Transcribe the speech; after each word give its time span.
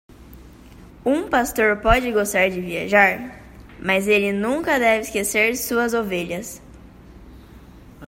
Um 1.05 1.29
pastor 1.29 1.77
pode 1.79 2.11
gostar 2.11 2.49
de 2.49 2.59
viajar?, 2.59 3.39
mas 3.79 4.07
ele 4.07 4.33
nunca 4.33 4.79
deve 4.79 5.01
esquecer 5.01 5.55
suas 5.55 5.93
ovelhas. 5.93 6.59